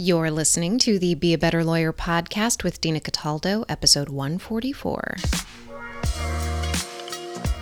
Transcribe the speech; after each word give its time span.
You're 0.00 0.30
listening 0.30 0.78
to 0.80 0.96
the 1.00 1.16
Be 1.16 1.34
a 1.34 1.38
Better 1.38 1.64
Lawyer 1.64 1.92
podcast 1.92 2.62
with 2.62 2.80
Dina 2.80 3.00
Cataldo, 3.00 3.64
episode 3.68 4.08
144. 4.10 5.16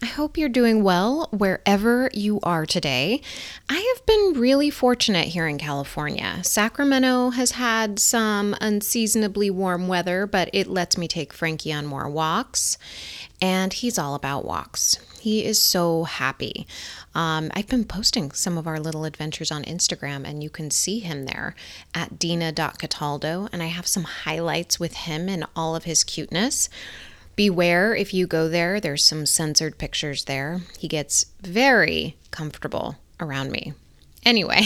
I 0.00 0.06
hope 0.06 0.38
you're 0.38 0.48
doing 0.48 0.84
well 0.84 1.28
wherever 1.32 2.08
you 2.14 2.38
are 2.44 2.64
today. 2.64 3.20
I 3.68 3.94
have 3.96 4.06
been 4.06 4.40
really 4.40 4.70
fortunate 4.70 5.28
here 5.28 5.48
in 5.48 5.58
California. 5.58 6.38
Sacramento 6.44 7.30
has 7.30 7.52
had 7.52 7.98
some 7.98 8.54
unseasonably 8.60 9.50
warm 9.50 9.88
weather, 9.88 10.24
but 10.24 10.50
it 10.52 10.68
lets 10.68 10.96
me 10.96 11.08
take 11.08 11.32
Frankie 11.32 11.72
on 11.72 11.84
more 11.84 12.08
walks, 12.08 12.78
and 13.42 13.72
he's 13.72 13.98
all 13.98 14.14
about 14.14 14.44
walks. 14.44 14.98
He 15.20 15.44
is 15.44 15.60
so 15.60 16.04
happy. 16.04 16.68
Um, 17.12 17.50
I've 17.54 17.66
been 17.66 17.84
posting 17.84 18.30
some 18.30 18.56
of 18.56 18.68
our 18.68 18.78
little 18.78 19.04
adventures 19.04 19.50
on 19.50 19.64
Instagram, 19.64 20.24
and 20.24 20.44
you 20.44 20.50
can 20.50 20.70
see 20.70 21.00
him 21.00 21.26
there 21.26 21.56
at 21.92 22.20
dina.cataldo, 22.20 23.48
and 23.52 23.64
I 23.64 23.66
have 23.66 23.88
some 23.88 24.04
highlights 24.04 24.78
with 24.78 24.94
him 24.94 25.28
and 25.28 25.44
all 25.56 25.74
of 25.74 25.84
his 25.84 26.04
cuteness. 26.04 26.68
Beware 27.38 27.94
if 27.94 28.12
you 28.12 28.26
go 28.26 28.48
there, 28.48 28.80
there's 28.80 29.04
some 29.04 29.24
censored 29.24 29.78
pictures 29.78 30.24
there. 30.24 30.62
He 30.76 30.88
gets 30.88 31.26
very 31.40 32.16
comfortable 32.32 32.96
around 33.20 33.52
me. 33.52 33.74
Anyway, 34.26 34.62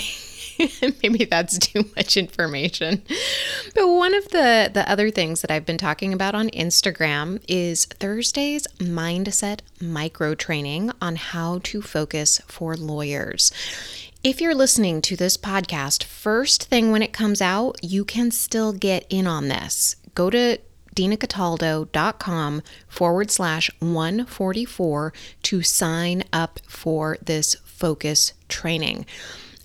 maybe 1.03 1.27
that's 1.27 1.59
too 1.59 1.85
much 1.95 2.17
information. 2.17 3.03
But 3.75 3.89
one 3.89 4.15
of 4.15 4.31
the 4.31 4.71
the 4.73 4.91
other 4.91 5.11
things 5.11 5.43
that 5.43 5.51
I've 5.51 5.67
been 5.67 5.77
talking 5.77 6.15
about 6.15 6.35
on 6.35 6.49
Instagram 6.49 7.45
is 7.47 7.85
Thursday's 7.85 8.67
mindset 8.79 9.61
micro 9.79 10.35
training 10.35 10.93
on 10.99 11.17
how 11.17 11.61
to 11.65 11.83
focus 11.83 12.41
for 12.47 12.75
lawyers. 12.75 13.53
If 14.25 14.41
you're 14.41 14.55
listening 14.55 15.03
to 15.03 15.15
this 15.15 15.37
podcast 15.37 16.05
first 16.05 16.71
thing 16.71 16.91
when 16.91 17.03
it 17.03 17.13
comes 17.13 17.43
out, 17.43 17.77
you 17.83 18.07
can 18.07 18.31
still 18.31 18.73
get 18.73 19.05
in 19.11 19.27
on 19.27 19.49
this. 19.49 19.97
Go 20.15 20.31
to 20.31 20.57
dinacataldo.com 20.95 22.63
forward 22.89 23.31
slash 23.31 23.71
144 23.81 25.13
to 25.43 25.63
sign 25.63 26.25
up 26.33 26.61
for 26.67 27.19
this 27.23 27.55
focus 27.65 28.33
training. 28.49 29.07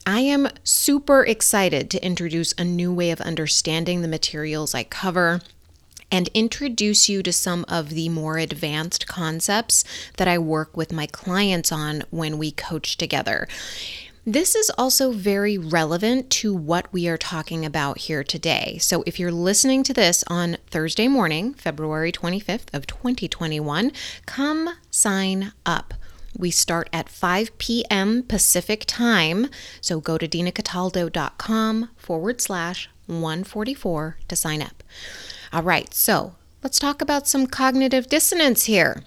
I 0.05 0.21
am 0.21 0.47
super 0.63 1.25
excited 1.25 1.91
to 1.91 2.05
introduce 2.05 2.53
a 2.53 2.63
new 2.63 2.93
way 2.93 3.11
of 3.11 3.19
understanding 3.21 4.01
the 4.01 4.07
materials 4.07 4.73
I 4.73 4.83
cover 4.83 5.41
and 6.11 6.29
introduce 6.33 7.09
you 7.09 7.21
to 7.23 7.33
some 7.33 7.65
of 7.67 7.89
the 7.89 8.09
more 8.09 8.37
advanced 8.37 9.07
concepts 9.07 9.83
that 10.15 10.27
I 10.27 10.37
work 10.37 10.77
with 10.77 10.93
my 10.93 11.07
clients 11.07 11.71
on 11.71 12.03
when 12.09 12.37
we 12.37 12.51
coach 12.51 12.97
together. 12.97 13.47
This 14.29 14.55
is 14.55 14.69
also 14.77 15.13
very 15.13 15.57
relevant 15.57 16.29
to 16.31 16.53
what 16.53 16.91
we 16.91 17.07
are 17.07 17.15
talking 17.15 17.63
about 17.63 17.97
here 17.97 18.25
today. 18.25 18.77
So 18.81 19.01
if 19.07 19.21
you're 19.21 19.31
listening 19.31 19.83
to 19.83 19.93
this 19.93 20.25
on 20.27 20.57
Thursday 20.69 21.07
morning, 21.07 21.53
February 21.53 22.11
25th 22.11 22.73
of 22.73 22.85
2021, 22.87 23.93
come 24.25 24.71
sign 24.91 25.53
up. 25.65 25.93
We 26.37 26.51
start 26.51 26.89
at 26.91 27.07
5 27.07 27.57
p.m. 27.57 28.21
Pacific 28.21 28.83
time. 28.85 29.47
So 29.79 30.01
go 30.01 30.17
to 30.17 30.27
dinacataldo.com 30.27 31.91
forward 31.95 32.41
slash 32.41 32.89
144 33.05 34.17
to 34.27 34.35
sign 34.35 34.61
up. 34.61 34.83
All 35.53 35.63
right, 35.63 35.93
so 35.93 36.35
let's 36.61 36.79
talk 36.79 37.01
about 37.01 37.29
some 37.29 37.47
cognitive 37.47 38.07
dissonance 38.07 38.65
here. 38.65 39.03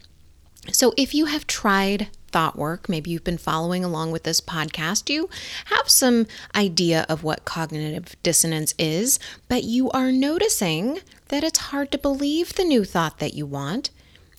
So, 0.73 0.93
if 0.97 1.15
you 1.15 1.27
have 1.27 1.47
tried 1.47 2.09
thought 2.31 2.57
work, 2.57 2.89
maybe 2.89 3.11
you've 3.11 3.25
been 3.25 3.39
following 3.39 3.85
along 3.85 4.13
with 4.13 4.23
this 4.23 4.41
podcast, 4.41 5.09
you 5.09 5.29
have 5.67 5.89
some 5.89 6.27
idea 6.55 7.07
of 7.09 7.23
what 7.25 7.45
cognitive 7.45 8.15
dissonance 8.23 8.75
is, 8.79 9.19
but 9.49 9.65
you 9.65 9.91
are 9.91 10.13
noticing 10.13 11.01
that 11.29 11.45
it's 11.45 11.59
hard 11.59 11.91
to 11.93 11.99
believe 11.99 12.55
the 12.55 12.65
new 12.65 12.85
thought 12.85 13.19
that 13.19 13.35
you 13.35 13.47
want. 13.47 13.91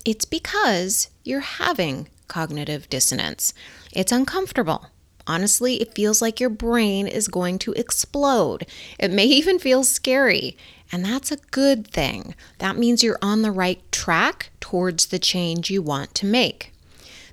It's 0.06 0.26
because 0.26 1.10
you're 1.24 1.42
having 1.42 2.08
cognitive 2.28 2.90
dissonance. 2.90 3.54
It's 3.92 4.12
uncomfortable. 4.12 4.88
Honestly, 5.28 5.82
it 5.82 5.94
feels 5.94 6.22
like 6.22 6.40
your 6.40 6.50
brain 6.50 7.08
is 7.08 7.28
going 7.28 7.60
to 7.60 7.74
explode. 7.74 8.66
It 8.98 9.12
may 9.12 9.26
even 9.40 9.60
feel 9.60 9.84
scary. 9.84 10.58
And 10.92 11.06
that's 11.06 11.32
a 11.32 11.38
good 11.52 11.88
thing. 11.88 12.36
That 12.58 12.78
means 12.78 13.04
you're 13.04 13.20
on 13.22 13.42
the 13.42 13.52
right 13.52 13.82
track 13.92 14.52
towards 14.60 15.08
the 15.08 15.20
change 15.20 15.70
you 15.70 15.82
want 15.82 16.14
to 16.16 16.26
make. 16.26 16.72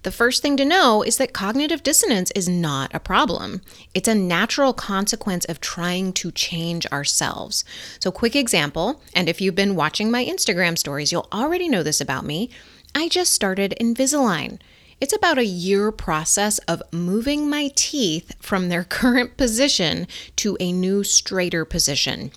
The 0.04 0.12
first 0.12 0.42
thing 0.42 0.56
to 0.58 0.64
know 0.64 1.02
is 1.02 1.16
that 1.16 1.32
cognitive 1.32 1.82
dissonance 1.82 2.30
is 2.30 2.48
not 2.48 2.94
a 2.94 3.00
problem. 3.00 3.62
It's 3.94 4.08
a 4.08 4.14
natural 4.14 4.72
consequence 4.72 5.44
of 5.46 5.60
trying 5.60 6.12
to 6.14 6.30
change 6.30 6.86
ourselves. 6.86 7.64
So, 8.00 8.12
quick 8.12 8.36
example, 8.36 9.02
and 9.14 9.28
if 9.28 9.40
you've 9.40 9.56
been 9.56 9.74
watching 9.74 10.10
my 10.10 10.24
Instagram 10.24 10.78
stories, 10.78 11.10
you'll 11.10 11.28
already 11.32 11.68
know 11.68 11.82
this 11.82 12.00
about 12.00 12.24
me. 12.24 12.50
I 12.94 13.08
just 13.08 13.32
started 13.32 13.74
Invisalign. 13.80 14.60
It's 15.00 15.14
about 15.14 15.38
a 15.38 15.44
year 15.44 15.92
process 15.92 16.58
of 16.60 16.82
moving 16.92 17.50
my 17.50 17.70
teeth 17.74 18.34
from 18.40 18.68
their 18.68 18.84
current 18.98 19.36
position 19.36 20.06
to 20.36 20.56
a 20.60 20.72
new 20.72 21.02
straighter 21.02 21.64
position. 21.64 22.30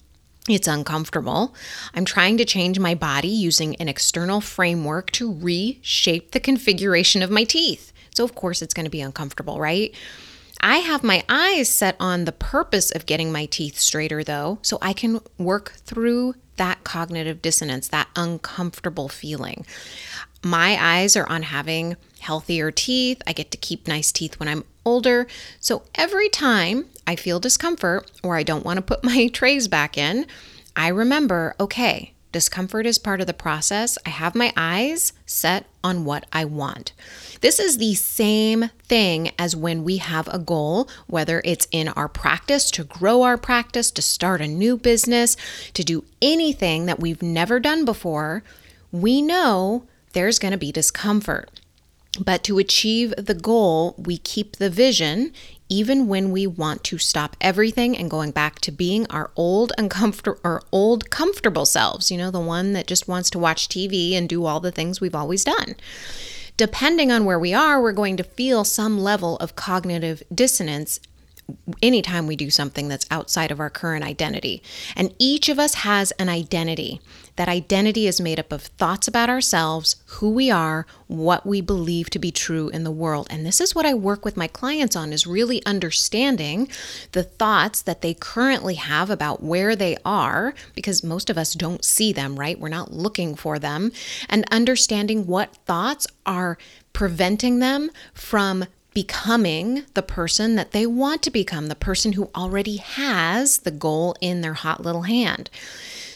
It's 0.49 0.67
uncomfortable. 0.67 1.53
I'm 1.93 2.05
trying 2.05 2.37
to 2.37 2.45
change 2.45 2.79
my 2.79 2.95
body 2.95 3.27
using 3.27 3.75
an 3.75 3.87
external 3.87 4.41
framework 4.41 5.11
to 5.11 5.31
reshape 5.31 6.31
the 6.31 6.39
configuration 6.39 7.21
of 7.21 7.29
my 7.29 7.43
teeth. 7.43 7.93
So, 8.15 8.23
of 8.23 8.33
course, 8.33 8.61
it's 8.61 8.73
going 8.73 8.85
to 8.85 8.89
be 8.89 9.01
uncomfortable, 9.01 9.59
right? 9.59 9.95
I 10.59 10.77
have 10.77 11.03
my 11.03 11.23
eyes 11.29 11.69
set 11.69 11.95
on 11.99 12.25
the 12.25 12.31
purpose 12.31 12.91
of 12.91 13.05
getting 13.05 13.31
my 13.31 13.45
teeth 13.45 13.77
straighter, 13.77 14.23
though, 14.23 14.59
so 14.61 14.77
I 14.81 14.93
can 14.93 15.21
work 15.37 15.73
through 15.85 16.35
that 16.57 16.83
cognitive 16.83 17.41
dissonance, 17.41 17.87
that 17.87 18.09
uncomfortable 18.15 19.09
feeling. 19.09 19.65
My 20.43 20.77
eyes 20.79 21.15
are 21.15 21.27
on 21.29 21.43
having 21.43 21.97
healthier 22.19 22.71
teeth. 22.71 23.21
I 23.25 23.33
get 23.33 23.51
to 23.51 23.57
keep 23.57 23.87
nice 23.87 24.11
teeth 24.11 24.39
when 24.39 24.49
I'm 24.49 24.63
older. 24.85 25.27
So 25.59 25.83
every 25.95 26.29
time 26.29 26.85
I 27.11 27.17
feel 27.17 27.41
discomfort 27.41 28.09
or 28.23 28.37
I 28.37 28.43
don't 28.43 28.63
want 28.63 28.77
to 28.77 28.81
put 28.81 29.03
my 29.11 29.27
trays 29.27 29.67
back 29.67 29.97
in, 29.97 30.25
I 30.77 30.87
remember 30.87 31.55
okay, 31.59 32.13
discomfort 32.31 32.85
is 32.85 32.97
part 32.97 33.19
of 33.19 33.27
the 33.27 33.33
process. 33.33 33.97
I 34.05 34.11
have 34.11 34.33
my 34.33 34.53
eyes 34.55 35.11
set 35.25 35.65
on 35.83 36.05
what 36.05 36.25
I 36.31 36.45
want. 36.45 36.93
This 37.41 37.59
is 37.59 37.77
the 37.77 37.95
same 37.95 38.69
thing 38.83 39.31
as 39.37 39.57
when 39.57 39.83
we 39.83 39.97
have 39.97 40.29
a 40.29 40.39
goal, 40.39 40.87
whether 41.07 41.41
it's 41.43 41.67
in 41.71 41.89
our 41.89 42.07
practice 42.07 42.71
to 42.71 42.85
grow 42.85 43.23
our 43.23 43.37
practice, 43.37 43.91
to 43.91 44.01
start 44.01 44.39
a 44.39 44.47
new 44.47 44.77
business, 44.77 45.35
to 45.73 45.83
do 45.83 46.05
anything 46.21 46.85
that 46.85 47.01
we've 47.01 47.21
never 47.21 47.59
done 47.59 47.83
before. 47.83 48.41
We 48.93 49.21
know 49.21 49.85
there's 50.13 50.39
going 50.39 50.53
to 50.53 50.57
be 50.57 50.71
discomfort. 50.71 51.49
But 52.19 52.43
to 52.43 52.57
achieve 52.57 53.13
the 53.17 53.33
goal, 53.33 53.95
we 53.97 54.17
keep 54.17 54.57
the 54.57 54.69
vision 54.69 55.31
even 55.71 56.09
when 56.09 56.31
we 56.31 56.45
want 56.45 56.83
to 56.83 56.97
stop 56.97 57.37
everything 57.39 57.97
and 57.97 58.11
going 58.11 58.31
back 58.31 58.59
to 58.59 58.73
being 58.73 59.07
our 59.09 59.31
old 59.37 59.71
uncomfortable 59.77 60.37
or 60.43 60.61
old 60.73 61.09
comfortable 61.09 61.65
selves, 61.65 62.11
you 62.11 62.17
know, 62.17 62.29
the 62.29 62.41
one 62.41 62.73
that 62.73 62.87
just 62.87 63.07
wants 63.07 63.29
to 63.29 63.39
watch 63.39 63.69
TV 63.69 64.11
and 64.11 64.27
do 64.27 64.45
all 64.45 64.59
the 64.59 64.71
things 64.71 64.99
we've 64.99 65.15
always 65.15 65.45
done. 65.45 65.75
Depending 66.57 67.09
on 67.09 67.23
where 67.23 67.39
we 67.39 67.53
are, 67.53 67.81
we're 67.81 67.93
going 67.93 68.17
to 68.17 68.23
feel 68.23 68.65
some 68.65 68.99
level 68.99 69.37
of 69.37 69.55
cognitive 69.55 70.21
dissonance 70.35 70.99
anytime 71.81 72.27
we 72.27 72.35
do 72.35 72.49
something 72.49 72.87
that's 72.87 73.05
outside 73.09 73.51
of 73.51 73.59
our 73.59 73.69
current 73.69 74.03
identity. 74.03 74.61
And 74.95 75.13
each 75.19 75.49
of 75.49 75.59
us 75.59 75.75
has 75.75 76.11
an 76.13 76.29
identity. 76.29 77.01
That 77.37 77.47
identity 77.47 78.07
is 78.07 78.19
made 78.19 78.39
up 78.39 78.51
of 78.51 78.63
thoughts 78.63 79.07
about 79.07 79.29
ourselves, 79.29 79.95
who 80.05 80.31
we 80.31 80.51
are, 80.51 80.85
what 81.07 81.45
we 81.45 81.61
believe 81.61 82.09
to 82.11 82.19
be 82.19 82.31
true 82.31 82.69
in 82.69 82.83
the 82.83 82.91
world. 82.91 83.27
And 83.29 83.45
this 83.45 83.61
is 83.61 83.73
what 83.73 83.85
I 83.85 83.93
work 83.93 84.25
with 84.25 84.37
my 84.37 84.47
clients 84.47 84.95
on 84.95 85.13
is 85.13 85.25
really 85.25 85.65
understanding 85.65 86.67
the 87.13 87.23
thoughts 87.23 87.81
that 87.81 88.01
they 88.01 88.13
currently 88.13 88.75
have 88.75 89.09
about 89.09 89.41
where 89.41 89.75
they 89.75 89.97
are 90.03 90.53
because 90.75 91.03
most 91.03 91.29
of 91.29 91.37
us 91.37 91.53
don't 91.53 91.85
see 91.85 92.11
them, 92.11 92.39
right? 92.39 92.59
We're 92.59 92.69
not 92.69 92.93
looking 92.93 93.35
for 93.35 93.59
them 93.59 93.91
and 94.29 94.45
understanding 94.51 95.25
what 95.25 95.55
thoughts 95.65 96.07
are 96.25 96.57
preventing 96.93 97.59
them 97.59 97.89
from 98.13 98.65
becoming 98.93 99.83
the 99.93 100.01
person 100.01 100.55
that 100.55 100.71
they 100.71 100.85
want 100.85 101.21
to 101.23 101.31
become, 101.31 101.67
the 101.67 101.75
person 101.75 102.13
who 102.13 102.29
already 102.35 102.77
has 102.77 103.59
the 103.59 103.71
goal 103.71 104.15
in 104.21 104.41
their 104.41 104.53
hot 104.53 104.81
little 104.81 105.03
hand. 105.03 105.49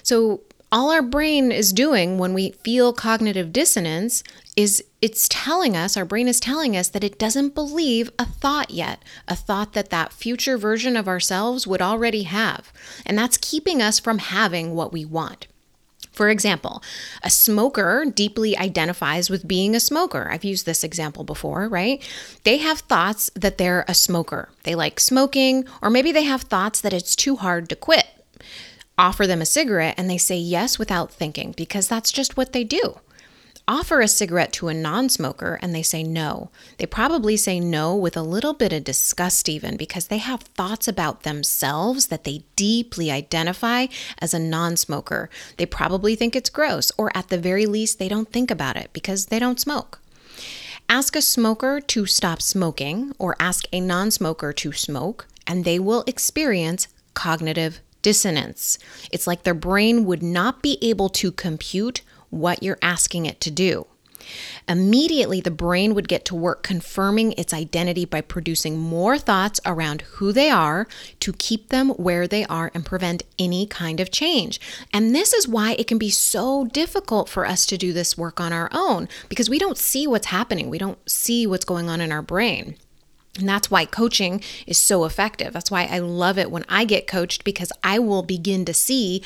So, 0.04 0.42
all 0.72 0.92
our 0.92 1.02
brain 1.02 1.52
is 1.52 1.72
doing 1.72 2.18
when 2.18 2.34
we 2.34 2.52
feel 2.64 2.92
cognitive 2.92 3.54
dissonance 3.54 4.24
is 4.58 4.84
it's 5.02 5.30
telling 5.30 5.78
us 5.78 5.96
our 5.96 6.04
brain 6.04 6.28
is 6.28 6.40
telling 6.40 6.76
us 6.76 6.90
that 6.90 7.04
it 7.04 7.20
doesn't 7.20 7.56
believe 7.56 8.12
a 8.18 8.26
thought 8.26 8.72
yet 8.72 9.02
a 9.28 9.36
thought 9.36 9.74
that 9.74 9.90
that 9.92 10.12
future 10.12 10.58
version 10.58 10.98
of 10.98 11.08
ourselves 11.08 11.68
would 11.68 11.82
already 11.82 12.24
have 12.24 12.74
and 13.06 13.18
that's 13.18 13.38
keeping 13.38 13.82
us 13.82 14.00
from 14.00 14.18
having 14.18 14.74
what 14.74 14.92
we 14.92 15.06
want 15.06 15.48
for 16.16 16.30
example, 16.30 16.82
a 17.24 17.30
smoker 17.30 18.06
deeply 18.06 18.58
identifies 18.58 19.30
with 19.30 19.48
being 19.48 19.76
a 19.76 19.80
smoker. 19.80 20.30
I've 20.32 20.44
used 20.44 20.66
this 20.66 20.84
example 20.84 21.24
before, 21.24 21.68
right? 21.68 22.02
They 22.44 22.58
have 22.58 22.80
thoughts 22.80 23.30
that 23.36 23.58
they're 23.58 23.86
a 23.88 23.94
smoker. 23.94 24.50
They 24.64 24.76
like 24.76 25.00
smoking, 25.00 25.66
or 25.82 25.90
maybe 25.90 26.12
they 26.12 26.24
have 26.24 26.44
thoughts 26.44 26.82
that 26.82 26.94
it's 26.94 27.16
too 27.16 27.36
hard 27.36 27.70
to 27.70 27.76
quit. 27.76 28.08
Offer 28.98 29.28
them 29.28 29.42
a 29.42 29.46
cigarette 29.46 29.96
and 29.98 30.10
they 30.10 30.18
say 30.18 30.38
yes 30.38 30.80
without 30.80 31.12
thinking 31.12 31.54
because 31.58 31.88
that's 31.88 32.14
just 32.14 32.38
what 32.38 32.54
they 32.54 32.64
do 32.64 33.00
offer 33.68 34.02
a 34.02 34.08
cigarette 34.08 34.54
to 34.54 34.68
a 34.68 34.74
non 34.74 35.10
smoker 35.10 35.60
and 35.62 35.74
they 35.74 35.82
say 35.82 36.04
no. 36.04 36.50
They 36.78 36.86
probably 36.86 37.38
say 37.38 37.60
no 37.60 37.96
with 37.96 38.16
a 38.16 38.22
little 38.22 38.54
bit 38.54 38.74
of 38.74 38.84
disgust, 38.84 39.50
even 39.50 39.78
because 39.78 40.08
they 40.08 40.20
have 40.20 40.42
thoughts 40.42 40.88
about 40.88 41.24
themselves 41.24 42.08
that 42.08 42.24
they 42.24 42.44
deeply 42.56 43.12
identify 43.12 43.88
as 44.20 44.34
a 44.34 44.40
non 44.40 44.78
smoker. 44.78 45.30
They 45.58 45.66
probably 45.66 46.16
think 46.16 46.36
it's 46.36 46.50
gross, 46.50 46.92
or 46.98 47.16
at 47.16 47.30
the 47.30 47.38
very 47.38 47.66
least, 47.66 48.00
they 48.00 48.10
don't 48.10 48.32
think 48.32 48.52
about 48.52 48.78
it 48.78 48.92
because 48.94 49.28
they 49.28 49.40
don't 49.40 49.60
smoke. 49.60 50.00
Ask 50.88 51.16
a 51.16 51.22
smoker 51.22 51.82
to 51.82 52.06
stop 52.06 52.42
smoking 52.42 53.14
or 53.18 53.36
ask 53.40 53.66
a 53.74 53.80
non 53.80 54.12
smoker 54.12 54.54
to 54.54 54.72
smoke, 54.72 55.28
and 55.48 55.66
they 55.66 55.80
will 55.80 56.04
experience 56.06 56.88
cognitive 57.14 57.80
dissonance. 58.04 58.78
It's 59.12 59.26
like 59.26 59.42
their 59.42 59.56
brain 59.56 60.06
would 60.06 60.22
not 60.22 60.62
be 60.62 60.78
able 60.84 61.10
to 61.10 61.32
compute 61.32 62.02
what 62.36 62.62
you're 62.62 62.78
asking 62.82 63.26
it 63.26 63.40
to 63.42 63.52
do. 63.52 63.88
Immediately, 64.68 65.42
the 65.42 65.52
brain 65.52 65.94
would 65.94 66.08
get 66.08 66.26
to 66.26 66.36
work 66.36 66.64
confirming 66.64 67.34
its 67.34 67.54
identity 67.54 68.06
by 68.06 68.22
producing 68.22 68.78
more 68.78 69.18
thoughts 69.18 69.60
around 69.66 70.02
who 70.02 70.32
they 70.32 70.50
are 70.50 70.88
to 71.20 71.34
keep 71.34 71.70
them 71.70 71.90
where 71.90 72.28
they 72.28 72.46
are 72.46 72.72
and 72.74 72.86
prevent 72.86 73.24
any 73.38 73.68
kind 73.68 74.00
of 74.00 74.12
change. 74.12 74.60
And 74.92 75.14
this 75.14 75.34
is 75.34 75.48
why 75.48 75.74
it 75.74 75.88
can 75.88 75.98
be 75.98 76.10
so 76.10 76.66
difficult 76.66 77.30
for 77.30 77.46
us 77.46 77.66
to 77.68 77.78
do 77.78 77.94
this 77.94 78.18
work 78.18 78.40
on 78.40 78.54
our 78.54 78.70
own 78.72 79.08
because 79.30 79.50
we 79.50 79.60
don't 79.60 79.78
see 79.78 80.08
what's 80.08 80.28
happening, 80.28 80.70
we 80.70 80.78
don't 80.78 80.98
see 81.10 81.46
what's 81.46 81.66
going 81.66 81.90
on 81.90 82.02
in 82.02 82.12
our 82.12 82.24
brain. 82.24 82.76
And 83.38 83.50
that's 83.50 83.70
why 83.70 83.86
coaching 83.86 84.42
is 84.66 84.78
so 84.78 85.04
effective. 85.04 85.52
That's 85.52 85.72
why 85.72 85.86
I 85.86 86.00
love 86.00 86.38
it 86.38 86.52
when 86.52 86.64
I 86.70 86.86
get 86.86 87.06
coached 87.06 87.44
because 87.44 87.72
I 87.84 88.00
will 88.00 88.24
begin 88.24 88.64
to 88.66 88.74
see 88.74 89.22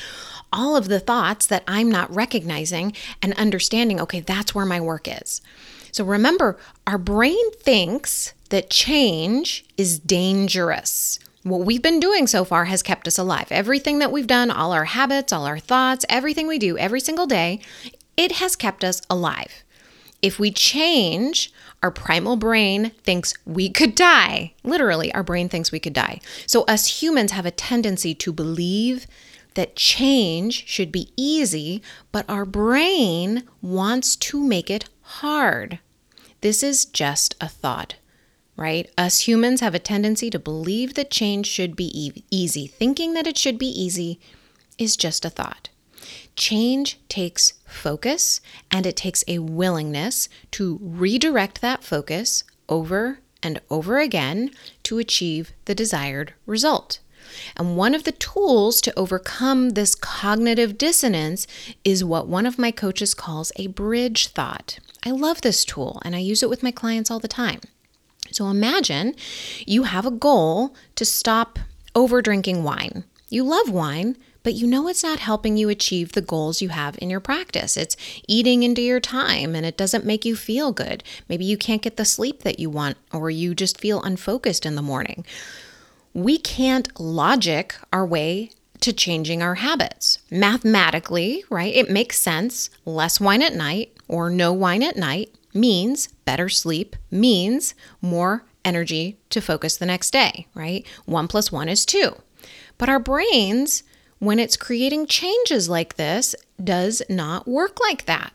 all 0.52 0.76
of 0.76 0.88
the 0.88 0.98
thoughts 0.98 1.46
that 1.46 1.62
I'm 1.68 1.90
not 1.90 2.12
recognizing 2.14 2.92
and 3.22 3.34
understanding, 3.34 4.00
okay, 4.00 4.20
that's 4.20 4.54
where 4.54 4.66
my 4.66 4.80
work 4.80 5.06
is. 5.06 5.40
So 5.92 6.04
remember, 6.04 6.58
our 6.86 6.98
brain 6.98 7.52
thinks 7.52 8.34
that 8.48 8.70
change 8.70 9.64
is 9.76 9.98
dangerous. 9.98 11.20
What 11.42 11.60
we've 11.60 11.82
been 11.82 12.00
doing 12.00 12.26
so 12.26 12.44
far 12.44 12.66
has 12.66 12.82
kept 12.82 13.06
us 13.06 13.16
alive. 13.16 13.48
Everything 13.50 14.00
that 14.00 14.12
we've 14.12 14.26
done, 14.26 14.50
all 14.50 14.72
our 14.72 14.84
habits, 14.86 15.32
all 15.32 15.46
our 15.46 15.58
thoughts, 15.58 16.04
everything 16.08 16.46
we 16.46 16.58
do 16.58 16.76
every 16.76 17.00
single 17.00 17.26
day, 17.26 17.60
it 18.16 18.32
has 18.32 18.56
kept 18.56 18.84
us 18.84 19.00
alive. 19.08 19.64
If 20.22 20.38
we 20.38 20.50
change, 20.50 21.52
our 21.82 21.90
primal 21.90 22.36
brain 22.36 22.90
thinks 23.02 23.32
we 23.46 23.70
could 23.70 23.94
die. 23.94 24.52
Literally, 24.62 25.12
our 25.14 25.22
brain 25.22 25.48
thinks 25.48 25.72
we 25.72 25.80
could 25.80 25.94
die. 25.94 26.20
So, 26.46 26.62
us 26.64 27.02
humans 27.02 27.32
have 27.32 27.46
a 27.46 27.50
tendency 27.50 28.14
to 28.16 28.32
believe 28.32 29.06
that 29.54 29.76
change 29.76 30.66
should 30.66 30.92
be 30.92 31.10
easy, 31.16 31.82
but 32.12 32.28
our 32.28 32.44
brain 32.44 33.44
wants 33.62 34.14
to 34.16 34.42
make 34.42 34.70
it 34.70 34.88
hard. 35.02 35.78
This 36.40 36.62
is 36.62 36.84
just 36.84 37.34
a 37.40 37.48
thought, 37.48 37.96
right? 38.56 38.90
Us 38.96 39.20
humans 39.20 39.60
have 39.60 39.74
a 39.74 39.78
tendency 39.78 40.30
to 40.30 40.38
believe 40.38 40.94
that 40.94 41.10
change 41.10 41.46
should 41.46 41.76
be 41.76 41.90
e- 41.98 42.24
easy. 42.30 42.66
Thinking 42.66 43.14
that 43.14 43.26
it 43.26 43.36
should 43.36 43.58
be 43.58 43.66
easy 43.66 44.20
is 44.78 44.96
just 44.96 45.24
a 45.24 45.30
thought. 45.30 45.68
Change 46.36 46.98
takes 47.08 47.54
focus 47.66 48.40
and 48.70 48.86
it 48.86 48.96
takes 48.96 49.24
a 49.28 49.38
willingness 49.38 50.28
to 50.52 50.78
redirect 50.82 51.60
that 51.60 51.84
focus 51.84 52.44
over 52.68 53.20
and 53.42 53.60
over 53.70 53.98
again 53.98 54.50
to 54.84 54.98
achieve 54.98 55.52
the 55.64 55.74
desired 55.74 56.34
result. 56.46 57.00
And 57.56 57.76
one 57.76 57.94
of 57.94 58.04
the 58.04 58.12
tools 58.12 58.80
to 58.82 58.98
overcome 58.98 59.70
this 59.70 59.94
cognitive 59.94 60.78
dissonance 60.78 61.46
is 61.84 62.04
what 62.04 62.26
one 62.26 62.46
of 62.46 62.58
my 62.58 62.70
coaches 62.70 63.14
calls 63.14 63.52
a 63.56 63.68
bridge 63.68 64.28
thought. 64.28 64.78
I 65.04 65.10
love 65.10 65.40
this 65.40 65.64
tool 65.64 66.00
and 66.04 66.14
I 66.14 66.18
use 66.18 66.42
it 66.42 66.50
with 66.50 66.62
my 66.62 66.70
clients 66.70 67.10
all 67.10 67.20
the 67.20 67.28
time. 67.28 67.60
So 68.32 68.48
imagine 68.48 69.14
you 69.66 69.84
have 69.84 70.06
a 70.06 70.10
goal 70.10 70.74
to 70.96 71.04
stop 71.04 71.58
over 71.94 72.22
drinking 72.22 72.62
wine. 72.62 73.04
You 73.28 73.44
love 73.44 73.70
wine, 73.70 74.16
but 74.42 74.54
you 74.54 74.66
know 74.66 74.88
it's 74.88 75.02
not 75.02 75.18
helping 75.18 75.56
you 75.56 75.68
achieve 75.68 76.12
the 76.12 76.20
goals 76.20 76.62
you 76.62 76.70
have 76.70 76.98
in 77.00 77.10
your 77.10 77.20
practice. 77.20 77.76
It's 77.76 77.96
eating 78.26 78.62
into 78.62 78.82
your 78.82 79.00
time 79.00 79.54
and 79.54 79.66
it 79.66 79.76
doesn't 79.76 80.06
make 80.06 80.24
you 80.24 80.36
feel 80.36 80.72
good. 80.72 81.04
Maybe 81.28 81.44
you 81.44 81.56
can't 81.56 81.82
get 81.82 81.96
the 81.96 82.04
sleep 82.04 82.42
that 82.42 82.58
you 82.58 82.70
want 82.70 82.96
or 83.12 83.30
you 83.30 83.54
just 83.54 83.80
feel 83.80 84.02
unfocused 84.02 84.64
in 84.64 84.74
the 84.76 84.82
morning. 84.82 85.24
We 86.12 86.38
can't 86.38 86.98
logic 86.98 87.74
our 87.92 88.06
way 88.06 88.50
to 88.80 88.92
changing 88.92 89.42
our 89.42 89.56
habits. 89.56 90.18
Mathematically, 90.30 91.44
right? 91.50 91.74
It 91.74 91.90
makes 91.90 92.18
sense. 92.18 92.70
Less 92.84 93.20
wine 93.20 93.42
at 93.42 93.54
night 93.54 93.96
or 94.08 94.30
no 94.30 94.52
wine 94.52 94.82
at 94.82 94.96
night 94.96 95.34
means 95.52 96.08
better 96.24 96.48
sleep, 96.48 96.96
means 97.10 97.74
more 98.00 98.44
energy 98.64 99.18
to 99.30 99.40
focus 99.40 99.76
the 99.76 99.86
next 99.86 100.12
day, 100.12 100.46
right? 100.54 100.86
One 101.04 101.28
plus 101.28 101.52
one 101.52 101.68
is 101.68 101.84
two. 101.84 102.16
But 102.78 102.88
our 102.88 102.98
brains 102.98 103.82
when 104.20 104.38
it's 104.38 104.56
creating 104.56 105.06
changes 105.06 105.68
like 105.68 105.96
this, 105.96 106.34
does 106.62 107.02
not 107.08 107.48
work 107.48 107.80
like 107.80 108.04
that. 108.04 108.32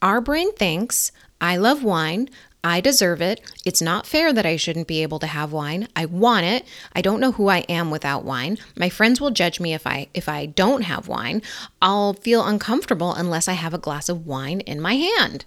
Our 0.00 0.20
brain 0.20 0.52
thinks, 0.54 1.12
I 1.40 1.56
love 1.56 1.82
wine. 1.84 2.30
I 2.62 2.80
deserve 2.80 3.20
it. 3.20 3.42
It's 3.66 3.82
not 3.82 4.06
fair 4.06 4.32
that 4.32 4.46
I 4.46 4.56
shouldn't 4.56 4.86
be 4.86 5.02
able 5.02 5.18
to 5.18 5.26
have 5.26 5.52
wine. 5.52 5.86
I 5.94 6.06
want 6.06 6.46
it. 6.46 6.64
I 6.94 7.02
don't 7.02 7.20
know 7.20 7.32
who 7.32 7.48
I 7.48 7.58
am 7.68 7.90
without 7.90 8.24
wine. 8.24 8.56
My 8.74 8.88
friends 8.88 9.20
will 9.20 9.30
judge 9.30 9.60
me 9.60 9.74
if 9.74 9.86
I 9.86 10.08
if 10.14 10.30
I 10.30 10.46
don't 10.46 10.82
have 10.82 11.06
wine. 11.06 11.42
I'll 11.82 12.14
feel 12.14 12.46
uncomfortable 12.46 13.12
unless 13.12 13.48
I 13.48 13.52
have 13.52 13.74
a 13.74 13.78
glass 13.78 14.08
of 14.08 14.26
wine 14.26 14.60
in 14.60 14.80
my 14.80 14.94
hand. 14.94 15.44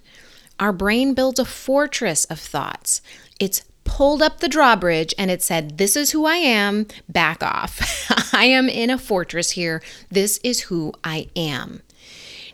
Our 0.60 0.72
brain 0.72 1.14
builds 1.14 1.40
a 1.40 1.44
fortress 1.44 2.24
of 2.26 2.38
thoughts. 2.38 3.02
It's 3.40 3.64
pulled 3.82 4.22
up 4.22 4.38
the 4.38 4.48
drawbridge 4.48 5.14
and 5.18 5.30
it 5.30 5.42
said, 5.42 5.78
This 5.78 5.96
is 5.96 6.12
who 6.12 6.24
I 6.24 6.36
am, 6.36 6.86
back 7.08 7.42
off. 7.42 8.08
I 8.38 8.44
am 8.44 8.68
in 8.68 8.88
a 8.88 8.98
fortress 8.98 9.50
here. 9.50 9.82
This 10.12 10.38
is 10.44 10.60
who 10.60 10.92
I 11.02 11.26
am. 11.34 11.82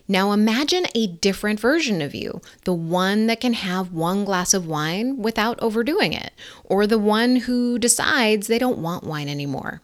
Now 0.09 0.33
imagine 0.33 0.87
a 0.95 1.09
different 1.09 1.61
version 1.61 2.01
of 2.01 2.15
you, 2.15 2.41
the 2.65 2.73
one 2.73 3.27
that 3.27 3.43
can 3.43 3.53
have 3.53 3.93
one 3.93 4.25
glass 4.25 4.55
of 4.55 4.67
wine 4.67 5.19
without 5.19 5.61
overdoing 5.61 6.15
it, 6.15 6.33
or 6.65 6.87
the 6.87 6.99
one 6.99 7.37
who 7.37 7.79
decides 7.79 8.47
they 8.47 8.59
don't 8.59 8.79
want 8.79 9.05
wine 9.05 9.29
anymore. 9.29 9.83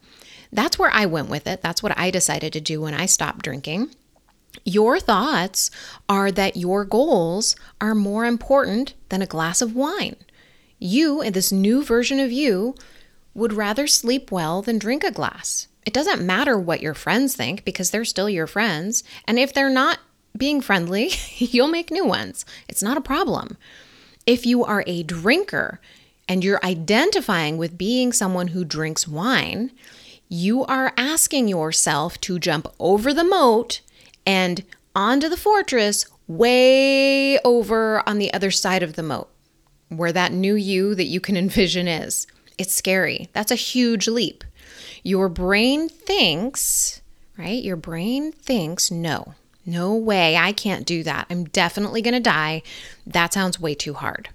That's 0.51 0.79
where 0.79 0.89
I 0.91 1.05
went 1.05 1.29
with 1.29 1.47
it. 1.47 1.61
That's 1.61 1.83
what 1.83 1.99
I 1.99 2.11
decided 2.11 2.55
to 2.55 2.63
do 2.63 2.81
when 2.81 2.95
I 2.95 3.05
stopped 3.05 3.45
drinking. 3.45 3.91
Your 4.65 5.01
thoughts 5.01 5.71
are 6.09 6.31
that 6.31 6.57
your 6.57 6.87
goals 6.87 7.57
are 7.79 7.95
more 7.95 8.25
important 8.25 8.95
than 9.11 9.21
a 9.21 9.27
glass 9.27 9.61
of 9.61 9.77
wine. 9.77 10.17
You, 10.79 11.21
in 11.21 11.35
this 11.35 11.53
new 11.53 11.85
version 11.85 12.19
of 12.19 12.33
you, 12.33 12.75
would 13.35 13.53
rather 13.53 13.87
sleep 13.87 14.33
well 14.33 14.63
than 14.63 14.79
drink 14.79 15.05
a 15.05 15.11
glass. 15.11 15.67
It 15.87 15.93
doesn't 15.93 16.25
matter 16.25 16.59
what 16.59 16.83
your 16.83 16.95
friends 16.95 17.35
think 17.35 17.65
because 17.65 17.91
they're 17.91 18.05
still 18.05 18.29
your 18.29 18.47
friends. 18.47 19.03
And 19.27 19.39
if 19.39 19.53
they're 19.53 19.71
not 19.71 19.99
being 20.37 20.61
friendly, 20.61 21.11
you'll 21.37 21.69
make 21.69 21.91
new 21.91 22.05
ones. 22.05 22.45
It's 22.69 22.83
not 22.83 22.97
a 22.97 23.03
problem. 23.03 23.57
If 24.27 24.47
you 24.47 24.65
are 24.65 24.85
a 24.87 25.03
drinker 25.03 25.81
and 26.29 26.45
you're 26.45 26.65
identifying 26.65 27.57
with 27.57 27.79
being 27.79 28.13
someone 28.13 28.49
who 28.49 28.65
drinks 28.65 29.09
wine, 29.09 29.73
you 30.29 30.65
are 30.67 30.93
asking 30.97 31.49
yourself 31.49 32.21
to 32.21 32.39
jump 32.39 32.69
over 32.79 33.13
the 33.13 33.25
moat 33.25 33.81
and 34.25 34.65
onto 34.95 35.29
the 35.29 35.37
fortress 35.37 36.07
way 36.29 37.39
over 37.41 38.09
on 38.09 38.19
the 38.19 38.33
other 38.33 38.51
side 38.51 38.83
of 38.83 38.95
the 38.95 39.03
moat 39.03 39.29
where 39.89 40.13
that 40.13 40.33
new 40.33 40.55
you 40.55 40.95
that 40.95 41.05
you 41.05 41.21
can 41.21 41.37
envision 41.37 41.89
is. 41.89 42.27
It's 42.59 42.75
scary. 42.75 43.29
That's 43.33 43.51
a 43.51 43.57
huge 43.57 44.07
leap. 44.07 44.45
Your 45.03 45.29
brain 45.29 45.89
thinks, 45.89 47.01
right? 47.39 47.63
Your 47.63 47.77
brain 47.77 48.33
thinks, 48.33 48.91
no, 48.91 49.35
no 49.67 49.95
way, 49.95 50.37
I 50.37 50.53
can't 50.53 50.87
do 50.87 51.03
that. 51.05 51.27
I'm 51.31 51.45
definitely 51.45 52.03
going 52.03 52.15
to 52.15 52.21
die. 52.21 52.63
That 53.07 53.33
sounds 53.33 53.61
way 53.61 53.75
too 53.75 53.95
hard. 53.95 54.31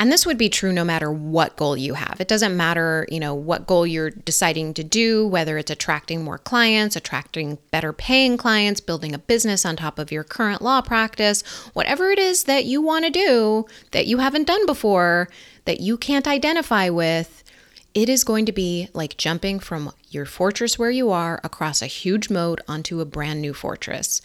And 0.00 0.10
this 0.10 0.24
would 0.24 0.38
be 0.38 0.48
true 0.48 0.72
no 0.72 0.82
matter 0.82 1.12
what 1.12 1.56
goal 1.56 1.76
you 1.76 1.92
have. 1.92 2.22
It 2.22 2.28
doesn't 2.28 2.56
matter, 2.56 3.06
you 3.10 3.20
know, 3.20 3.34
what 3.34 3.66
goal 3.66 3.86
you're 3.86 4.08
deciding 4.08 4.72
to 4.74 4.82
do, 4.82 5.26
whether 5.26 5.58
it's 5.58 5.70
attracting 5.70 6.24
more 6.24 6.38
clients, 6.38 6.96
attracting 6.96 7.58
better 7.70 7.92
paying 7.92 8.38
clients, 8.38 8.80
building 8.80 9.14
a 9.14 9.18
business 9.18 9.66
on 9.66 9.76
top 9.76 9.98
of 9.98 10.10
your 10.10 10.24
current 10.24 10.62
law 10.62 10.80
practice, 10.80 11.42
whatever 11.74 12.10
it 12.10 12.18
is 12.18 12.44
that 12.44 12.64
you 12.64 12.80
want 12.80 13.04
to 13.04 13.10
do 13.10 13.66
that 13.90 14.06
you 14.06 14.18
haven't 14.18 14.46
done 14.46 14.64
before, 14.64 15.28
that 15.66 15.80
you 15.80 15.98
can't 15.98 16.26
identify 16.26 16.88
with, 16.88 17.44
it 17.92 18.08
is 18.08 18.24
going 18.24 18.46
to 18.46 18.52
be 18.52 18.88
like 18.92 19.16
jumping 19.16 19.58
from 19.58 19.92
your 20.08 20.24
fortress 20.24 20.78
where 20.78 20.90
you 20.90 21.10
are 21.10 21.40
across 21.42 21.82
a 21.82 21.86
huge 21.86 22.30
moat 22.30 22.60
onto 22.68 23.00
a 23.00 23.04
brand 23.04 23.40
new 23.40 23.52
fortress. 23.52 24.20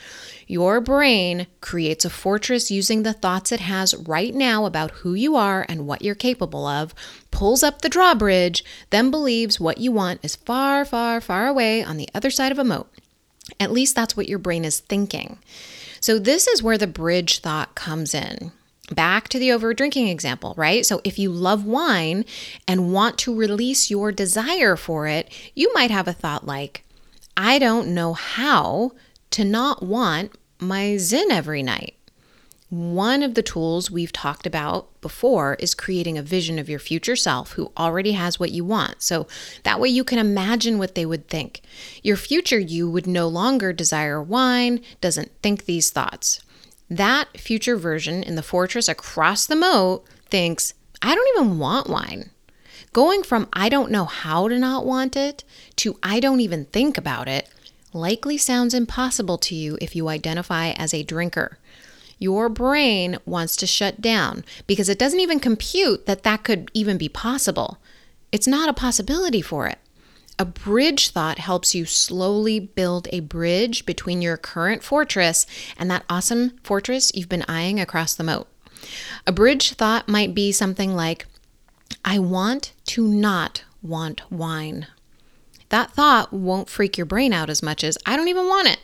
Your 0.47 0.79
brain 0.79 1.47
creates 1.61 2.05
a 2.05 2.09
fortress 2.09 2.69
using 2.69 3.03
the 3.03 3.13
thoughts 3.13 3.51
it 3.51 3.61
has 3.61 3.95
right 3.95 4.33
now 4.33 4.65
about 4.65 4.91
who 4.91 5.13
you 5.13 5.35
are 5.35 5.65
and 5.67 5.87
what 5.87 6.03
you're 6.03 6.15
capable 6.15 6.65
of, 6.65 6.93
pulls 7.31 7.63
up 7.63 7.81
the 7.81 7.89
drawbridge, 7.89 8.63
then 8.91 9.09
believes 9.09 9.59
what 9.59 9.79
you 9.79 9.91
want 9.91 10.19
is 10.23 10.35
far, 10.35 10.85
far, 10.85 11.19
far 11.19 11.47
away 11.47 11.83
on 11.83 11.97
the 11.97 12.09
other 12.13 12.29
side 12.29 12.51
of 12.51 12.59
a 12.59 12.63
moat. 12.63 12.91
At 13.59 13.71
least 13.71 13.95
that's 13.95 14.15
what 14.15 14.29
your 14.29 14.39
brain 14.39 14.65
is 14.65 14.79
thinking. 14.79 15.39
So, 16.01 16.19
this 16.19 16.47
is 16.47 16.61
where 16.61 16.77
the 16.77 16.87
bridge 16.87 17.39
thought 17.39 17.73
comes 17.73 18.13
in. 18.13 18.51
Back 18.91 19.29
to 19.29 19.39
the 19.39 19.51
over 19.51 19.73
drinking 19.73 20.07
example, 20.09 20.53
right? 20.57 20.85
So, 20.85 21.01
if 21.03 21.17
you 21.17 21.31
love 21.31 21.65
wine 21.65 22.23
and 22.67 22.93
want 22.93 23.17
to 23.19 23.35
release 23.35 23.89
your 23.89 24.11
desire 24.11 24.75
for 24.75 25.07
it, 25.07 25.31
you 25.55 25.73
might 25.73 25.89
have 25.89 26.07
a 26.07 26.13
thought 26.13 26.45
like, 26.45 26.83
I 27.35 27.57
don't 27.57 27.93
know 27.93 28.13
how 28.13 28.91
to 29.31 29.43
not 29.43 29.83
want 29.83 30.31
my 30.59 30.97
Zin 30.97 31.31
every 31.31 31.63
night. 31.63 31.95
One 32.69 33.21
of 33.23 33.35
the 33.35 33.43
tools 33.43 33.91
we've 33.91 34.11
talked 34.11 34.47
about 34.47 34.99
before 35.01 35.55
is 35.59 35.75
creating 35.75 36.17
a 36.17 36.23
vision 36.23 36.57
of 36.57 36.67
your 36.67 36.79
future 36.79 37.15
self 37.15 37.53
who 37.53 37.71
already 37.77 38.13
has 38.13 38.39
what 38.39 38.51
you 38.51 38.65
want. 38.65 39.01
So 39.01 39.27
that 39.63 39.79
way 39.79 39.89
you 39.89 40.03
can 40.03 40.17
imagine 40.17 40.77
what 40.77 40.95
they 40.95 41.05
would 41.05 41.27
think. 41.27 41.61
Your 42.01 42.17
future 42.17 42.59
you 42.59 42.89
would 42.89 43.07
no 43.07 43.27
longer 43.27 43.71
desire 43.71 44.21
wine, 44.21 44.81
doesn't 44.99 45.31
think 45.41 45.65
these 45.65 45.91
thoughts. 45.91 46.41
That 46.89 47.39
future 47.39 47.77
version 47.77 48.21
in 48.21 48.35
the 48.35 48.43
fortress 48.43 48.87
across 48.87 49.45
the 49.45 49.55
moat 49.55 50.05
thinks, 50.25 50.73
I 51.01 51.15
don't 51.15 51.37
even 51.37 51.57
want 51.59 51.89
wine. 51.89 52.29
Going 52.93 53.23
from 53.23 53.49
I 53.51 53.69
don't 53.69 53.91
know 53.91 54.05
how 54.05 54.47
to 54.47 54.57
not 54.57 54.85
want 54.85 55.15
it 55.15 55.43
to 55.77 55.97
I 56.01 56.19
don't 56.19 56.39
even 56.39 56.65
think 56.65 56.97
about 56.97 57.27
it 57.27 57.49
likely 57.91 58.37
sounds 58.37 58.73
impossible 58.73 59.37
to 59.39 59.55
you 59.55 59.77
if 59.81 59.95
you 59.95 60.09
identify 60.09 60.71
as 60.71 60.93
a 60.93 61.03
drinker. 61.03 61.57
Your 62.19 62.49
brain 62.49 63.17
wants 63.25 63.55
to 63.57 63.67
shut 63.67 63.99
down 63.99 64.45
because 64.67 64.87
it 64.87 64.99
doesn't 64.99 65.19
even 65.19 65.39
compute 65.39 66.05
that 66.05 66.23
that 66.23 66.43
could 66.43 66.71
even 66.73 66.97
be 66.97 67.09
possible. 67.09 67.77
It's 68.31 68.47
not 68.47 68.69
a 68.69 68.73
possibility 68.73 69.41
for 69.41 69.67
it. 69.67 69.79
A 70.37 70.45
bridge 70.45 71.09
thought 71.09 71.39
helps 71.39 71.73
you 71.73 71.85
slowly 71.85 72.59
build 72.59 73.07
a 73.11 73.21
bridge 73.21 73.85
between 73.85 74.21
your 74.21 74.35
current 74.35 74.83
fortress 74.83 75.45
and 75.77 75.89
that 75.89 76.03
awesome 76.09 76.59
fortress 76.61 77.11
you've 77.15 77.29
been 77.29 77.45
eyeing 77.47 77.79
across 77.79 78.13
the 78.13 78.23
moat. 78.23 78.47
A 79.25 79.31
bridge 79.31 79.73
thought 79.73 80.09
might 80.09 80.35
be 80.35 80.51
something 80.51 80.93
like, 80.93 81.25
I 82.03 82.19
want 82.19 82.73
to 82.87 83.07
not 83.07 83.63
want 83.81 84.29
wine. 84.29 84.87
That 85.69 85.91
thought 85.91 86.33
won't 86.33 86.69
freak 86.69 86.97
your 86.97 87.05
brain 87.05 87.31
out 87.31 87.49
as 87.49 87.63
much 87.63 87.83
as, 87.83 87.97
I 88.05 88.17
don't 88.17 88.27
even 88.27 88.47
want 88.47 88.67
it. 88.67 88.79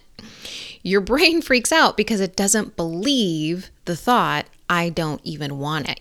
Your 0.83 1.01
brain 1.11 1.41
freaks 1.41 1.71
out 1.71 1.97
because 1.97 2.21
it 2.21 2.35
doesn't 2.35 2.77
believe 2.77 3.71
the 3.85 3.95
thought, 3.95 4.45
I 4.69 4.89
don't 4.89 5.21
even 5.25 5.59
want 5.59 5.89
it. 5.89 5.99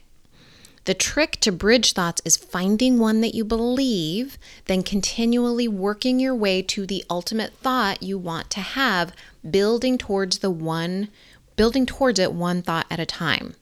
The 0.87 0.95
trick 0.95 1.33
to 1.41 1.53
bridge 1.53 1.93
thoughts 1.93 2.23
is 2.25 2.37
finding 2.37 2.99
one 2.99 3.21
that 3.21 3.35
you 3.35 3.45
believe, 3.45 4.39
then 4.65 4.83
continually 4.83 5.69
working 5.69 6.19
your 6.19 6.35
way 6.35 6.63
to 6.63 6.87
the 6.87 7.05
ultimate 7.11 7.53
thought 7.55 8.03
you 8.03 8.19
want 8.19 8.51
to 8.51 8.61
have, 8.61 9.13
building 9.49 9.99
towards 9.99 10.39
the 10.39 10.51
one, 10.51 11.09
building 11.57 11.85
towards 11.85 12.19
it 12.19 12.33
one 12.33 12.63
thought 12.63 12.87
at 12.91 12.99
a 12.99 13.07
time. 13.07 13.55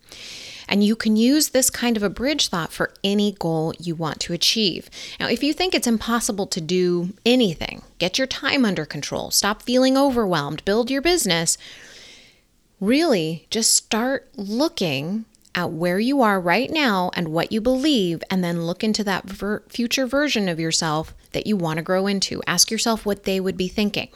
And 0.68 0.84
you 0.84 0.94
can 0.94 1.16
use 1.16 1.48
this 1.48 1.70
kind 1.70 1.96
of 1.96 2.02
a 2.02 2.10
bridge 2.10 2.48
thought 2.48 2.72
for 2.72 2.92
any 3.02 3.32
goal 3.32 3.74
you 3.80 3.94
want 3.94 4.20
to 4.20 4.34
achieve. 4.34 4.88
Now, 5.18 5.28
if 5.28 5.42
you 5.42 5.52
think 5.52 5.74
it's 5.74 5.86
impossible 5.86 6.46
to 6.46 6.60
do 6.60 7.14
anything, 7.24 7.82
get 7.98 8.18
your 8.18 8.26
time 8.26 8.64
under 8.64 8.84
control, 8.84 9.30
stop 9.30 9.62
feeling 9.62 9.96
overwhelmed, 9.96 10.64
build 10.64 10.90
your 10.90 11.02
business, 11.02 11.58
really 12.80 13.46
just 13.50 13.72
start 13.72 14.28
looking 14.36 15.24
at 15.58 15.72
where 15.72 15.98
you 15.98 16.22
are 16.22 16.40
right 16.40 16.70
now 16.70 17.10
and 17.14 17.28
what 17.28 17.50
you 17.50 17.60
believe, 17.60 18.22
and 18.30 18.44
then 18.44 18.64
look 18.64 18.84
into 18.84 19.02
that 19.02 19.24
ver- 19.24 19.64
future 19.68 20.06
version 20.06 20.48
of 20.48 20.60
yourself 20.60 21.12
that 21.32 21.48
you 21.48 21.56
want 21.56 21.78
to 21.78 21.82
grow 21.82 22.06
into. 22.06 22.40
Ask 22.46 22.70
yourself 22.70 23.04
what 23.04 23.24
they 23.24 23.40
would 23.40 23.56
be 23.56 23.66
thinking. 23.66 24.08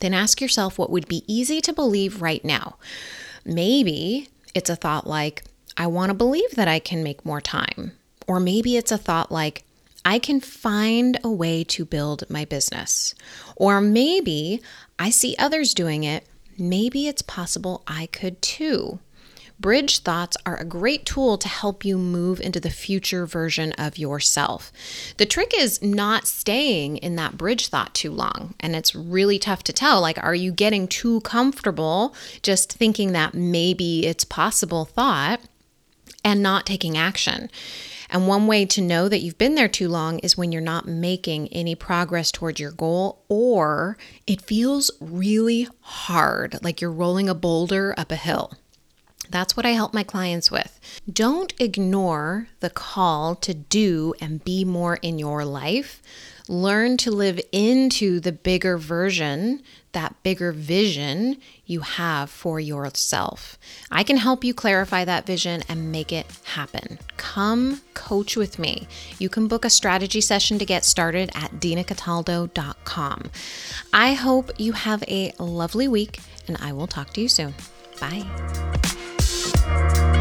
Then 0.00 0.14
ask 0.14 0.40
yourself 0.40 0.78
what 0.78 0.88
would 0.88 1.06
be 1.08 1.24
easy 1.26 1.60
to 1.60 1.74
believe 1.74 2.22
right 2.22 2.42
now. 2.42 2.76
Maybe 3.44 4.30
it's 4.54 4.70
a 4.70 4.76
thought 4.76 5.06
like, 5.06 5.44
I 5.76 5.86
want 5.88 6.08
to 6.08 6.14
believe 6.14 6.52
that 6.52 6.68
I 6.68 6.78
can 6.78 7.02
make 7.02 7.26
more 7.26 7.42
time. 7.42 7.92
Or 8.26 8.40
maybe 8.40 8.78
it's 8.78 8.92
a 8.92 8.96
thought 8.96 9.30
like, 9.30 9.64
I 10.06 10.18
can 10.18 10.40
find 10.40 11.18
a 11.22 11.30
way 11.30 11.64
to 11.64 11.84
build 11.84 12.24
my 12.30 12.46
business. 12.46 13.14
Or 13.56 13.82
maybe 13.82 14.62
I 14.98 15.10
see 15.10 15.36
others 15.38 15.74
doing 15.74 16.04
it. 16.04 16.26
Maybe 16.58 17.08
it's 17.08 17.22
possible 17.22 17.82
I 17.86 18.06
could 18.06 18.40
too. 18.40 19.00
Bridge 19.62 20.00
thoughts 20.00 20.36
are 20.44 20.56
a 20.56 20.64
great 20.64 21.06
tool 21.06 21.38
to 21.38 21.46
help 21.46 21.84
you 21.84 21.96
move 21.96 22.40
into 22.40 22.58
the 22.58 22.68
future 22.68 23.26
version 23.26 23.70
of 23.78 23.96
yourself. 23.96 24.72
The 25.18 25.24
trick 25.24 25.52
is 25.56 25.80
not 25.80 26.26
staying 26.26 26.96
in 26.96 27.14
that 27.14 27.38
bridge 27.38 27.68
thought 27.68 27.94
too 27.94 28.10
long. 28.10 28.56
And 28.58 28.74
it's 28.74 28.96
really 28.96 29.38
tough 29.38 29.62
to 29.62 29.72
tell. 29.72 30.00
Like, 30.00 30.18
are 30.20 30.34
you 30.34 30.50
getting 30.50 30.88
too 30.88 31.20
comfortable 31.20 32.12
just 32.42 32.72
thinking 32.72 33.12
that 33.12 33.34
maybe 33.34 34.04
it's 34.04 34.24
possible 34.24 34.84
thought 34.84 35.40
and 36.24 36.42
not 36.42 36.66
taking 36.66 36.98
action? 36.98 37.48
And 38.10 38.26
one 38.26 38.48
way 38.48 38.66
to 38.66 38.80
know 38.80 39.08
that 39.08 39.20
you've 39.20 39.38
been 39.38 39.54
there 39.54 39.68
too 39.68 39.88
long 39.88 40.18
is 40.18 40.36
when 40.36 40.50
you're 40.50 40.60
not 40.60 40.88
making 40.88 41.46
any 41.48 41.76
progress 41.76 42.32
towards 42.32 42.58
your 42.58 42.72
goal 42.72 43.22
or 43.28 43.96
it 44.26 44.42
feels 44.42 44.90
really 45.00 45.68
hard, 45.82 46.58
like 46.64 46.80
you're 46.80 46.90
rolling 46.90 47.28
a 47.28 47.34
boulder 47.34 47.94
up 47.96 48.10
a 48.10 48.16
hill. 48.16 48.54
That's 49.30 49.56
what 49.56 49.64
I 49.64 49.70
help 49.70 49.94
my 49.94 50.02
clients 50.02 50.50
with. 50.50 50.78
Don't 51.10 51.54
ignore 51.58 52.48
the 52.60 52.70
call 52.70 53.34
to 53.36 53.54
do 53.54 54.14
and 54.20 54.44
be 54.44 54.64
more 54.64 54.96
in 54.96 55.18
your 55.18 55.44
life. 55.44 56.02
Learn 56.48 56.96
to 56.98 57.10
live 57.10 57.40
into 57.52 58.18
the 58.18 58.32
bigger 58.32 58.76
version, 58.76 59.62
that 59.92 60.20
bigger 60.22 60.50
vision 60.52 61.36
you 61.64 61.80
have 61.80 62.30
for 62.30 62.58
yourself. 62.58 63.56
I 63.90 64.02
can 64.02 64.16
help 64.16 64.42
you 64.42 64.52
clarify 64.52 65.04
that 65.04 65.24
vision 65.24 65.62
and 65.68 65.92
make 65.92 66.12
it 66.12 66.26
happen. 66.44 66.98
Come 67.16 67.80
coach 67.94 68.36
with 68.36 68.58
me. 68.58 68.88
You 69.18 69.28
can 69.28 69.46
book 69.46 69.64
a 69.64 69.70
strategy 69.70 70.20
session 70.20 70.58
to 70.58 70.66
get 70.66 70.84
started 70.84 71.30
at 71.34 71.52
dinacataldo.com. 71.52 73.30
I 73.92 74.14
hope 74.14 74.50
you 74.58 74.72
have 74.72 75.04
a 75.06 75.32
lovely 75.38 75.86
week 75.86 76.18
and 76.48 76.56
I 76.60 76.72
will 76.72 76.88
talk 76.88 77.12
to 77.14 77.20
you 77.20 77.28
soon. 77.28 77.54
Bye. 78.00 78.91
Bye. 79.72 80.11